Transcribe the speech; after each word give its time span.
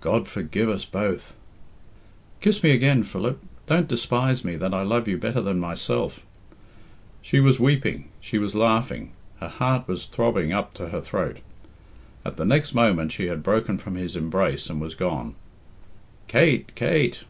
"God 0.00 0.28
forgive 0.28 0.68
us 0.68 0.84
both!" 0.84 1.34
"Kiss 2.40 2.62
me 2.62 2.70
again, 2.70 3.02
Philip! 3.02 3.40
Don't 3.66 3.88
despise 3.88 4.44
me 4.44 4.54
that 4.54 4.72
I 4.72 4.82
love 4.84 5.08
you 5.08 5.18
better 5.18 5.40
than 5.40 5.58
myself!" 5.58 6.22
She 7.20 7.40
was 7.40 7.58
weeping, 7.58 8.08
she 8.20 8.38
was 8.38 8.54
laughing, 8.54 9.10
her 9.40 9.48
heart 9.48 9.88
was 9.88 10.06
throbbing 10.06 10.52
up 10.52 10.72
to 10.74 10.90
her 10.90 11.00
throat. 11.00 11.38
At 12.24 12.36
the 12.36 12.44
next 12.44 12.74
moment 12.74 13.10
she 13.10 13.26
had 13.26 13.42
broken 13.42 13.76
from 13.76 13.96
his 13.96 14.14
embrace 14.14 14.70
and 14.70 14.80
was 14.80 14.94
gone. 14.94 15.34
"Kate! 16.28 16.72
Kate!" 16.76 17.24